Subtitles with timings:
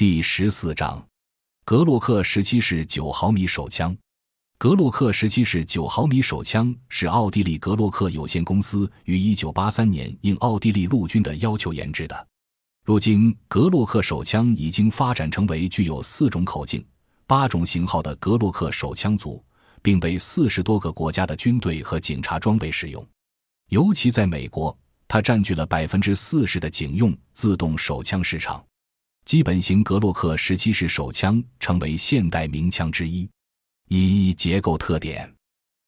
[0.00, 1.06] 第十四章，
[1.62, 3.94] 格洛克十七式九毫米手枪。
[4.56, 12.28] 格洛克十七式九毫米手枪是奥地利格洛克有限公司于一九八三年应奥地利陆军的要求研制的。
[12.82, 16.82] 如今，格洛克手枪已经发展成为具有四种口径、
[17.26, 19.44] 八种型号的格洛克手枪组，
[19.82, 23.06] 并被四十多个国家的军队和警察装备使用。
[23.68, 24.74] 尤其在美国，
[25.06, 28.64] 它占据了百分之四十的警用自动手枪市场。
[29.24, 33.28] 基本型格洛克十七式手枪成为现代名枪之一。
[33.88, 35.32] 一结构特点：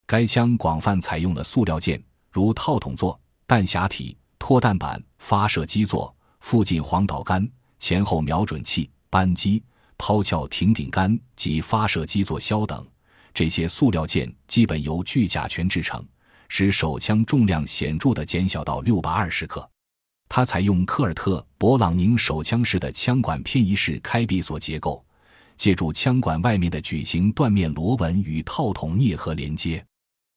[0.07, 7.49] 该枪广泛采用了塑料件，如套筒座、弹匣体、脱弹板、发射基座、附近黄导杆、
[7.79, 9.63] 前后瞄准器、扳机、
[9.97, 12.87] 抛壳停顶杆及发射基座销等。
[13.35, 16.05] 这些塑料件基本由聚甲醛制成，
[16.49, 19.69] 使手枪重量显著地减小到六百二十克。
[20.35, 25.05] 它采用科尔特·勃朗宁手枪式的枪管偏移式开闭锁结构，
[25.59, 29.85] 借助枪管外面的矩形断面螺纹与套筒啮合连接。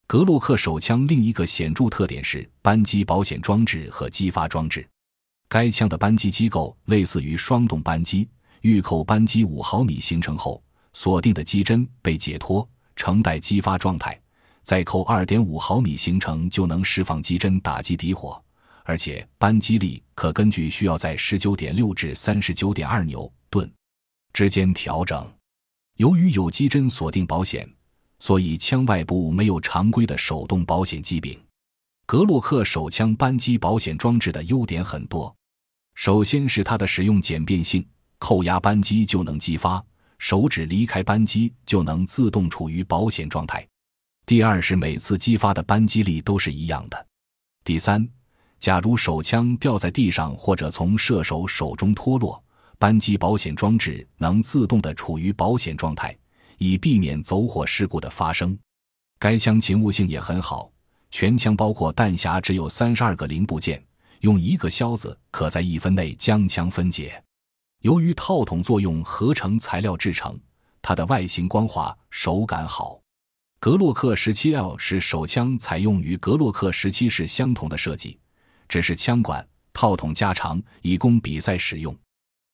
[0.06, 4.86] 格洛克手枪另一个显著特点是扳机保险装置和激发装置。
[5.48, 8.28] 该枪的扳机机构类似于双动扳机，
[8.64, 14.20] 预扣扳机五毫米形成后，锁定的机针被解脱，呈待激发状态，
[14.62, 18.44] 再扣二点五毫米形成就能释放机针打击敌火。
[18.86, 23.70] 而且扳机力可根据需要在十九点六至三十九点二牛顿
[24.32, 25.28] 之间调整。
[25.98, 27.68] 由于有机针锁定保险，
[28.20, 31.40] 所以枪外部没有常规的手动保险机柄。
[32.06, 35.36] 格洛克手枪扳机保险装置的优点很多，
[35.96, 37.84] 首先是它的使用简便性，
[38.20, 39.84] 扣压扳机就能激发，
[40.20, 43.68] 手指离开扳机就能自动处于保险状态。
[44.28, 47.08] 第二是每次激发的扳机力都是一样的。
[47.64, 48.08] 第三。
[48.60, 52.42] 假如手枪掉在地上或者从射手手中脱落，
[52.80, 56.18] 扳机保险装置能自动的处于保险状态，
[56.58, 58.58] 以避免走火事故的发生。
[59.20, 60.72] 该枪勤务性也很好，
[61.12, 63.84] 全枪包括弹匣只有三十二个零部件，
[64.22, 67.22] 用一个销子可在一分内将枪分解。
[67.82, 70.40] 由于套筒作用合成材料制成，
[70.82, 73.00] 它的外形光滑，手感好。
[73.60, 78.20] 格洛克十七 L 是手枪采用与格洛克十七式相同的设计。
[78.68, 81.96] 只是枪管套筒加长，以供比赛使用。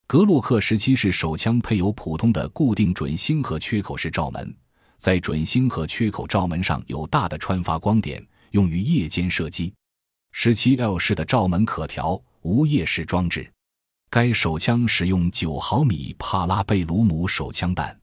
[0.07, 4.53] 格洛克十七式手枪配有普通的固定准星和缺口式罩门，
[4.97, 8.21] 在准星和缺口罩门上有大的穿发光点，
[8.51, 9.73] 用于夜间射击。
[10.33, 13.49] 十七 L 式的罩门可调，无夜视装置。
[14.09, 17.97] 该手枪使用九毫米帕拉贝鲁姆手枪弹。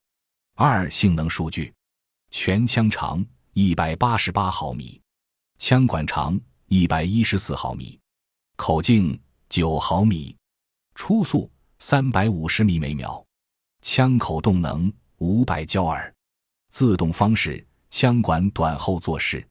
[0.54, 1.72] 二性能数据：
[2.30, 4.98] 全枪长一百八十八毫米，
[5.58, 6.40] 枪管长。
[6.70, 7.98] 一百一十四毫米，
[8.56, 9.18] 口径
[9.48, 10.36] 九毫米，
[10.94, 13.24] 初速三百五十米每秒，
[13.80, 16.12] 枪口动能五百焦耳，
[16.68, 19.42] 自动方式枪管短后坐式，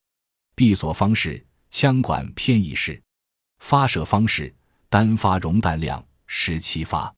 [0.53, 3.01] 闭锁方式枪管偏移式，
[3.63, 4.55] 发射方式
[4.87, 7.11] 单发容弹量十七发，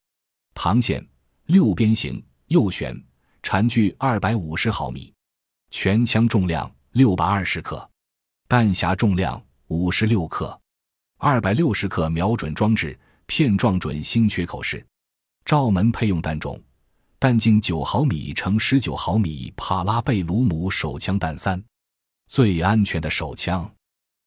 [0.55, 1.05] 膛线
[1.47, 2.97] 六边形右旋，
[3.43, 5.13] 缠距二百五十毫米，
[5.71, 7.89] 全枪重量六百二十克，
[8.47, 9.43] 弹匣重量。
[9.69, 10.59] 五十六克，
[11.19, 12.97] 二百六十克瞄准装置，
[13.27, 14.83] 片状准星缺口式，
[15.45, 16.59] 罩门配用弹种，
[17.19, 21.63] 弹径九毫米乘十九毫米帕拉贝鲁姆手枪弹三，
[22.27, 23.71] 最安全的手枪。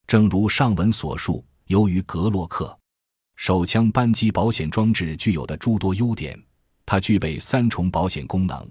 [0.07, 2.79] 正如上文所述，由于格洛克
[3.35, 6.41] 手枪扳机保险装置具有的诸多优点，
[6.87, 8.65] 它具备三重保险功能，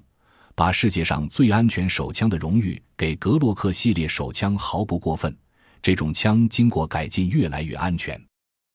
[0.55, 5.38] 把世界上最安全手枪的荣誉给格洛克系列手枪毫不过分。
[5.81, 8.19] 这种枪经过改进，越来越安全。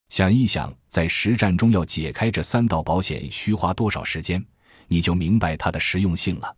[0.08, 4.44] 想一想，在实战中要解开这三道保险需花多少时间，
[4.88, 6.54] 你就明白它的实用性了。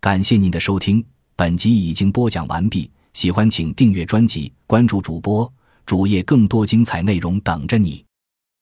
[0.00, 1.04] 感谢您的收听，
[1.36, 2.90] 本集已经播讲完毕。
[3.12, 5.52] 喜欢请订阅专辑，关注主播
[5.84, 8.04] 主页，更多精彩内容等着你。